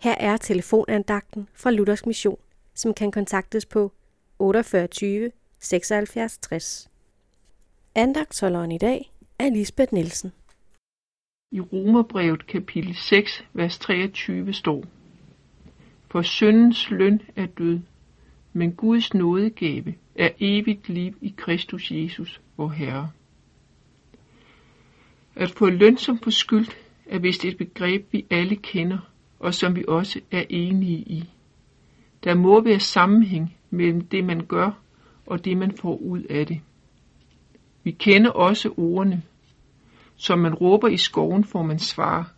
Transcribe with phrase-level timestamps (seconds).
[0.00, 2.38] Her er telefonandagten fra Luthers Mission,
[2.74, 3.92] som kan kontaktes på
[4.38, 6.88] 48 76 60.
[7.94, 10.32] Andagtsholderen i dag er Lisbeth Nielsen.
[11.50, 14.84] I Romerbrevet kapitel 6, vers 23 står,
[16.10, 17.80] For syndens løn er død,
[18.52, 23.10] men Guds nådegave er evigt liv i Kristus Jesus, vor Herre.
[25.36, 26.68] At få løn som på skyld
[27.06, 28.98] er vist et begreb, vi alle kender,
[29.38, 31.30] og som vi også er enige i.
[32.24, 34.70] Der må være sammenhæng mellem det, man gør,
[35.26, 36.60] og det, man får ud af det.
[37.84, 39.22] Vi kender også ordene.
[40.16, 42.32] Som man råber i skoven, får man svar,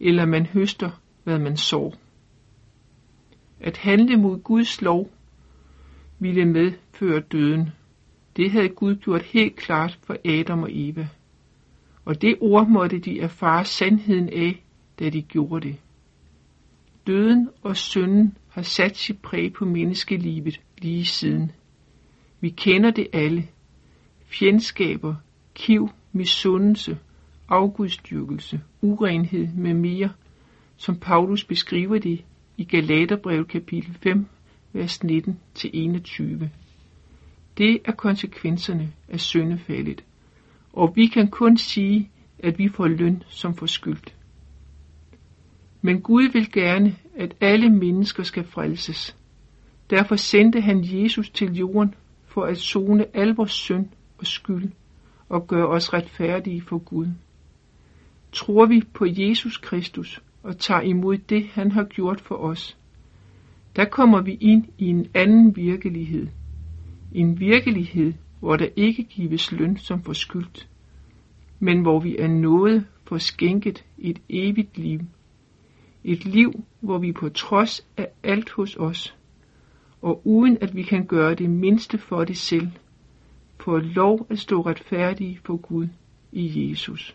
[0.00, 0.90] eller man høster,
[1.24, 1.94] hvad man sår.
[3.60, 5.10] At handle mod Guds lov
[6.18, 7.70] ville medføre døden.
[8.36, 11.08] Det havde Gud gjort helt klart for Adam og Eva.
[12.04, 14.62] Og det ord måtte de erfare sandheden af,
[14.98, 15.76] da de gjorde det.
[17.06, 21.52] Døden og synden har sat sit præg på menneskelivet lige siden.
[22.40, 23.48] Vi kender det alle.
[24.26, 25.14] Fjendskaber,
[25.54, 26.98] kiv, misundelse,
[27.48, 30.12] afgudstyrkelse, urenhed med mere,
[30.76, 32.24] som Paulus beskriver det
[32.56, 34.26] i Galaterbrevet kapitel 5,
[34.72, 36.48] vers 19-21.
[37.58, 40.04] Det er konsekvenserne af syndefaldet,
[40.72, 44.13] og vi kan kun sige, at vi får løn som forskyldt.
[45.86, 49.16] Men Gud vil gerne, at alle mennesker skal frelses.
[49.90, 51.94] Derfor sendte han Jesus til jorden
[52.26, 53.86] for at zone al vores synd
[54.18, 54.70] og skyld
[55.28, 57.06] og gøre os retfærdige for Gud.
[58.32, 62.78] Tror vi på Jesus Kristus og tager imod det, han har gjort for os,
[63.76, 66.26] der kommer vi ind i en anden virkelighed.
[67.12, 70.68] En virkelighed, hvor der ikke gives løn som forskyldt,
[71.58, 75.00] men hvor vi er nået for skænket et evigt liv.
[76.04, 79.16] Et liv, hvor vi på trods af alt hos os,
[80.02, 82.68] og uden at vi kan gøre det mindste for det selv,
[83.60, 85.88] får lov at stå retfærdige for Gud
[86.32, 87.12] i Jesus.